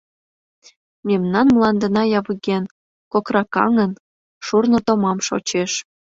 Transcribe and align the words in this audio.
Мемнан 1.07 1.47
мландына 1.55 2.03
явыген, 2.19 2.63
кокракаҥын, 3.11 3.91
шурно 4.45 4.79
томам 4.85 5.17
шочеш. 5.27 5.71